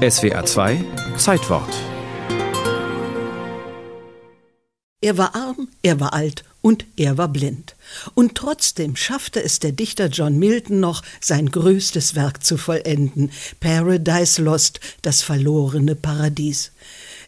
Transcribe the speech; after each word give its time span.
SWA 0.00 0.46
2 0.46 0.82
Zeitwort. 1.18 1.68
Er 5.02 5.18
war 5.18 5.34
arm, 5.34 5.68
er 5.82 6.00
war 6.00 6.14
alt 6.14 6.42
und 6.62 6.86
er 6.96 7.18
war 7.18 7.28
blind. 7.28 7.76
Und 8.14 8.34
trotzdem 8.34 8.96
schaffte 8.96 9.44
es 9.44 9.58
der 9.58 9.72
Dichter 9.72 10.06
John 10.06 10.38
Milton 10.38 10.80
noch, 10.80 11.02
sein 11.20 11.50
größtes 11.50 12.14
Werk 12.14 12.42
zu 12.42 12.56
vollenden, 12.56 13.30
Paradise 13.60 14.40
Lost, 14.40 14.80
das 15.02 15.20
verlorene 15.20 15.96
Paradies. 15.96 16.72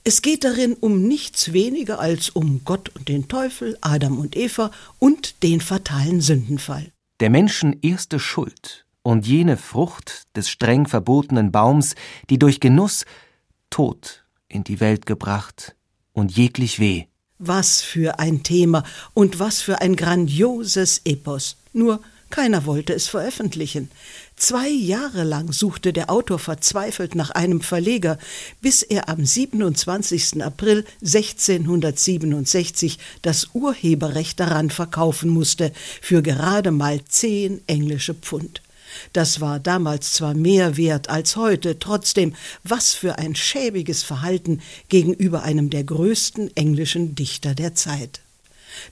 Es 0.02 0.22
geht 0.22 0.42
darin 0.42 0.72
um 0.72 1.06
nichts 1.06 1.52
weniger 1.52 2.00
als 2.00 2.30
um 2.30 2.62
Gott 2.64 2.88
und 2.96 3.06
den 3.08 3.28
Teufel, 3.28 3.76
Adam 3.82 4.18
und 4.18 4.34
Eva 4.34 4.70
und 4.98 5.42
den 5.42 5.60
fatalen 5.60 6.22
Sündenfall. 6.22 6.90
Der 7.20 7.28
Menschen 7.28 7.76
erste 7.82 8.18
Schuld 8.18 8.86
und 9.02 9.26
jene 9.26 9.56
Frucht 9.56 10.24
des 10.36 10.48
streng 10.48 10.86
verbotenen 10.86 11.52
Baums, 11.52 11.94
die 12.30 12.38
durch 12.38 12.60
Genuss 12.60 13.04
Tod 13.70 14.24
in 14.48 14.64
die 14.64 14.80
Welt 14.80 15.06
gebracht 15.06 15.74
und 16.12 16.36
jeglich 16.36 16.78
weh. 16.78 17.04
Was 17.38 17.80
für 17.80 18.18
ein 18.18 18.42
Thema 18.42 18.84
und 19.14 19.40
was 19.40 19.60
für 19.60 19.80
ein 19.80 19.96
grandioses 19.96 21.00
Epos. 21.04 21.56
Nur 21.72 22.00
keiner 22.32 22.64
wollte 22.64 22.94
es 22.94 23.08
veröffentlichen. 23.08 23.90
Zwei 24.36 24.68
Jahre 24.68 25.22
lang 25.22 25.52
suchte 25.52 25.92
der 25.92 26.08
Autor 26.10 26.38
verzweifelt 26.38 27.14
nach 27.14 27.30
einem 27.30 27.60
Verleger, 27.60 28.16
bis 28.62 28.82
er 28.82 29.10
am 29.10 29.24
27. 29.24 30.42
April 30.42 30.86
1667 31.02 32.98
das 33.20 33.50
Urheberrecht 33.52 34.40
daran 34.40 34.70
verkaufen 34.70 35.28
musste, 35.28 35.72
für 36.00 36.22
gerade 36.22 36.70
mal 36.70 37.04
zehn 37.04 37.60
englische 37.66 38.14
Pfund. 38.14 38.62
Das 39.12 39.40
war 39.40 39.60
damals 39.60 40.12
zwar 40.12 40.34
mehr 40.34 40.76
wert 40.76 41.08
als 41.08 41.36
heute, 41.36 41.78
trotzdem, 41.78 42.34
was 42.64 42.94
für 42.94 43.18
ein 43.18 43.34
schäbiges 43.34 44.02
Verhalten 44.02 44.60
gegenüber 44.88 45.42
einem 45.42 45.70
der 45.70 45.84
größten 45.84 46.56
englischen 46.56 47.14
Dichter 47.14 47.54
der 47.54 47.74
Zeit. 47.74 48.20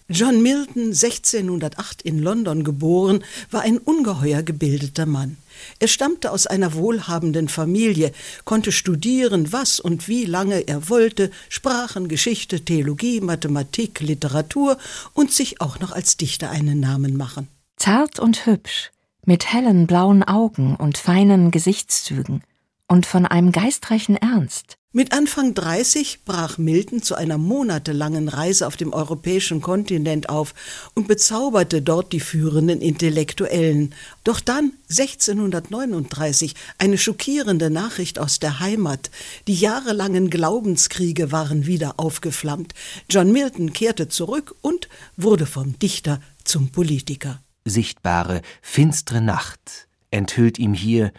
John 0.08 0.42
Milton, 0.42 0.86
1608 0.86 2.02
in 2.02 2.18
London 2.18 2.64
geboren, 2.64 3.24
war 3.50 3.62
ein 3.62 3.78
ungeheuer 3.78 4.42
gebildeter 4.42 5.06
Mann. 5.06 5.36
Er 5.78 5.88
stammte 5.88 6.30
aus 6.30 6.46
einer 6.46 6.74
wohlhabenden 6.74 7.48
Familie, 7.48 8.12
konnte 8.44 8.72
studieren, 8.72 9.52
was 9.52 9.78
und 9.78 10.08
wie 10.08 10.24
lange 10.24 10.66
er 10.68 10.88
wollte, 10.88 11.30
Sprachen, 11.48 12.08
Geschichte, 12.08 12.64
Theologie, 12.64 13.20
Mathematik, 13.20 14.00
Literatur 14.00 14.78
und 15.12 15.32
sich 15.32 15.60
auch 15.60 15.78
noch 15.80 15.92
als 15.92 16.16
Dichter 16.16 16.50
einen 16.50 16.80
Namen 16.80 17.16
machen. 17.16 17.48
Zart 17.76 18.18
und 18.18 18.46
hübsch, 18.46 18.90
mit 19.24 19.52
hellen 19.52 19.86
blauen 19.86 20.22
Augen 20.22 20.76
und 20.76 20.98
feinen 20.98 21.50
Gesichtszügen 21.50 22.42
und 22.88 23.06
von 23.06 23.26
einem 23.26 23.52
geistreichen 23.52 24.16
Ernst. 24.16 24.76
Mit 24.92 25.12
Anfang 25.12 25.54
30 25.54 26.24
brach 26.24 26.58
Milton 26.58 27.00
zu 27.00 27.14
einer 27.14 27.38
monatelangen 27.38 28.28
Reise 28.28 28.66
auf 28.66 28.76
dem 28.76 28.92
europäischen 28.92 29.60
Kontinent 29.60 30.28
auf 30.28 30.52
und 30.96 31.06
bezauberte 31.06 31.80
dort 31.80 32.12
die 32.12 32.18
führenden 32.18 32.80
Intellektuellen. 32.80 33.94
Doch 34.24 34.40
dann, 34.40 34.72
1639, 34.88 36.56
eine 36.78 36.98
schockierende 36.98 37.70
Nachricht 37.70 38.18
aus 38.18 38.40
der 38.40 38.58
Heimat. 38.58 39.12
Die 39.46 39.54
jahrelangen 39.54 40.28
Glaubenskriege 40.28 41.30
waren 41.30 41.66
wieder 41.66 41.94
aufgeflammt. 42.00 42.74
John 43.08 43.30
Milton 43.30 43.72
kehrte 43.72 44.08
zurück 44.08 44.56
und 44.60 44.88
wurde 45.16 45.46
vom 45.46 45.78
Dichter 45.78 46.20
zum 46.42 46.72
Politiker 46.72 47.40
sichtbare, 47.64 48.42
finstre 48.62 49.20
Nacht 49.20 49.88
enthüllt 50.10 50.58
ihm 50.58 50.74
hier 50.74 51.12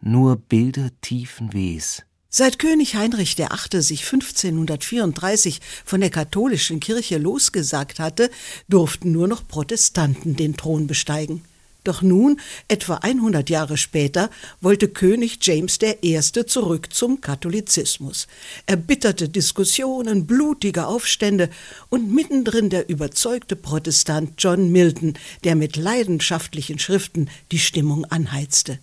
nur 0.00 0.36
Bilder 0.36 0.90
tiefen 1.00 1.52
Wehs. 1.52 2.02
Seit 2.30 2.58
König 2.58 2.94
Heinrich 2.94 3.38
VIII. 3.38 3.82
sich 3.82 4.04
1534 4.04 5.60
von 5.84 6.00
der 6.00 6.10
katholischen 6.10 6.78
Kirche 6.78 7.16
losgesagt 7.16 7.98
hatte, 7.98 8.30
durften 8.68 9.12
nur 9.12 9.28
noch 9.28 9.48
Protestanten 9.48 10.36
den 10.36 10.56
Thron 10.56 10.86
besteigen. 10.86 11.42
Doch 11.88 12.02
nun, 12.02 12.38
etwa 12.68 12.96
100 12.96 13.48
Jahre 13.48 13.78
später, 13.78 14.28
wollte 14.60 14.88
König 14.88 15.38
James 15.40 15.78
I. 15.82 16.20
zurück 16.20 16.92
zum 16.92 17.22
Katholizismus. 17.22 18.26
Erbitterte 18.66 19.30
Diskussionen, 19.30 20.26
blutige 20.26 20.86
Aufstände 20.86 21.48
und 21.88 22.12
mittendrin 22.12 22.68
der 22.68 22.90
überzeugte 22.90 23.56
Protestant 23.56 24.34
John 24.36 24.70
Milton, 24.70 25.14
der 25.44 25.56
mit 25.56 25.76
leidenschaftlichen 25.76 26.78
Schriften 26.78 27.30
die 27.52 27.58
Stimmung 27.58 28.04
anheizte. 28.04 28.80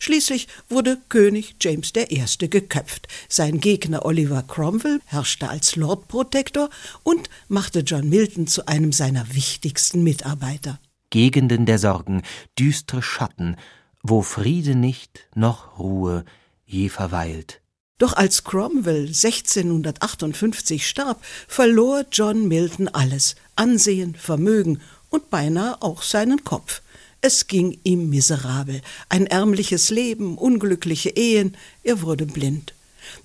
Schließlich 0.00 0.48
wurde 0.68 0.98
König 1.08 1.54
James 1.60 1.92
I. 1.94 2.48
geköpft. 2.48 3.06
Sein 3.28 3.60
Gegner 3.60 4.04
Oliver 4.04 4.42
Cromwell 4.42 4.98
herrschte 5.06 5.48
als 5.48 5.76
Lord 5.76 6.08
Protector 6.08 6.70
und 7.04 7.30
machte 7.46 7.80
John 7.80 8.08
Milton 8.08 8.48
zu 8.48 8.66
einem 8.66 8.90
seiner 8.90 9.32
wichtigsten 9.32 10.02
Mitarbeiter. 10.02 10.80
Gegenden 11.10 11.66
der 11.66 11.78
Sorgen, 11.78 12.22
düstre 12.58 13.02
Schatten, 13.02 13.56
wo 14.02 14.22
Friede 14.22 14.74
nicht 14.74 15.28
noch 15.34 15.78
Ruhe 15.78 16.24
je 16.64 16.88
verweilt. 16.88 17.60
Doch 17.98 18.12
als 18.12 18.44
Cromwell 18.44 19.08
1658 19.08 20.86
starb, 20.86 21.20
verlor 21.48 22.04
John 22.12 22.46
Milton 22.46 22.88
alles 22.88 23.34
Ansehen, 23.56 24.14
Vermögen 24.14 24.80
und 25.10 25.30
beinahe 25.30 25.82
auch 25.82 26.02
seinen 26.02 26.44
Kopf. 26.44 26.82
Es 27.20 27.48
ging 27.48 27.80
ihm 27.82 28.08
miserabel, 28.08 28.80
ein 29.08 29.26
ärmliches 29.26 29.90
Leben, 29.90 30.38
unglückliche 30.38 31.10
Ehen, 31.10 31.56
er 31.82 32.02
wurde 32.02 32.26
blind. 32.26 32.74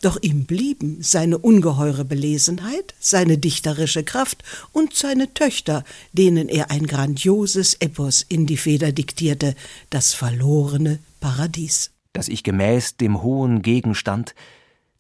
Doch 0.02 0.18
ihm 0.22 0.46
blieben 0.46 0.98
seine 1.02 1.38
ungeheure 1.38 2.06
Belesenheit, 2.06 2.94
seine 3.00 3.38
dichterische 3.38 4.04
Kraft 4.04 4.44
und 4.72 4.94
seine 4.96 5.34
Töchter, 5.34 5.84
denen 6.12 6.50
er 6.50 6.72
ein 6.72 6.88
grandioses 6.88 7.76
Epos 7.76 8.26
in 8.28 8.46
die 8.46 8.58
Feder 8.58 8.92
diktierte, 8.92 9.56
das 9.90 10.14
verlorene 10.14 11.00
Paradies. 11.20 11.92
Dass 12.14 12.28
ich 12.28 12.44
gemäß 12.44 12.98
dem 12.98 13.22
hohen 13.22 13.62
Gegenstand 13.62 14.36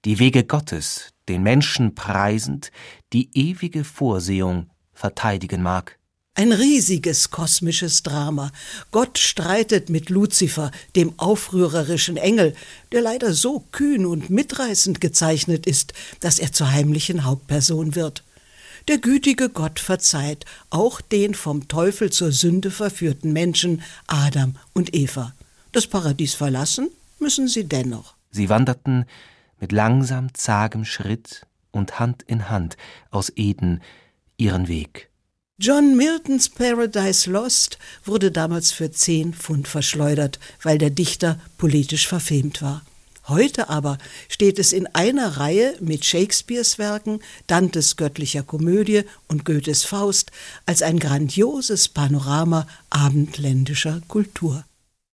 die 0.06 0.20
Wege 0.20 0.44
Gottes, 0.44 1.14
den 1.30 1.44
Menschen 1.44 1.96
preisend, 1.96 2.72
die 3.14 3.30
ewige 3.34 3.84
Vorsehung 3.84 4.70
verteidigen 4.94 5.62
mag. 5.62 5.98
Ein 6.36 6.52
riesiges 6.52 7.30
kosmisches 7.30 8.02
Drama. 8.02 8.52
Gott 8.90 9.20
streitet 9.20 9.92
mit 9.92 10.10
Luzifer, 10.10 10.72
dem 10.96 11.14
aufrührerischen 11.18 12.18
Engel, 12.18 12.56
der 12.92 13.02
leider 13.02 13.34
so 13.34 13.64
kühn 13.72 14.08
und 14.08 14.32
mitreißend 14.32 15.00
gezeichnet 15.00 15.68
ist, 15.68 15.94
dass 16.22 16.40
er 16.40 16.52
zur 16.52 16.72
heimlichen 16.72 17.24
Hauptperson 17.24 17.94
wird. 17.94 18.24
Der 18.88 18.98
gütige 18.98 19.50
Gott 19.50 19.80
verzeiht 19.80 20.46
auch 20.72 21.02
den 21.02 21.36
vom 21.36 21.68
Teufel 21.68 22.12
zur 22.12 22.32
Sünde 22.32 22.72
verführten 22.72 23.32
Menschen 23.32 23.84
Adam 24.08 24.56
und 24.74 24.96
Eva. 24.96 25.34
Das 25.72 25.86
Paradies 25.86 26.34
verlassen 26.34 26.90
müssen 27.20 27.48
sie 27.48 27.66
dennoch. 27.66 28.16
Sie 28.32 28.50
wanderten 28.50 29.06
mit 29.60 29.72
langsam 29.72 30.34
zagem 30.34 30.84
Schritt 30.84 31.46
und 31.70 32.00
Hand 32.00 32.24
in 32.24 32.50
Hand 32.50 32.76
aus 33.12 33.32
Eden 33.36 33.84
ihren 34.38 34.68
Weg. 34.68 35.12
John 35.60 35.96
Miltons 35.96 36.50
Paradise 36.50 37.30
Lost 37.30 37.78
wurde 38.04 38.32
damals 38.32 38.72
für 38.72 38.90
zehn 38.92 39.36
Pfund 39.36 39.68
verschleudert, 39.68 40.40
weil 40.64 40.80
der 40.80 40.90
Dichter 40.90 41.40
politisch 41.60 42.08
verfemt 42.08 42.64
war. 42.64 42.82
Heute 43.28 43.70
aber 43.70 44.00
steht 44.30 44.58
es 44.58 44.74
in 44.74 44.88
einer 44.88 45.38
Reihe 45.38 45.76
mit 45.80 46.06
Shakespeares 46.06 46.80
Werken, 46.80 47.20
Dantes 47.46 47.98
göttlicher 47.98 48.42
Komödie 48.42 49.04
und 49.28 49.46
Goethes 49.46 49.84
Faust 49.84 50.32
als 50.66 50.82
ein 50.82 50.98
grandioses 50.98 51.88
Panorama 51.88 52.66
abendländischer 52.90 54.02
Kultur. 54.08 54.66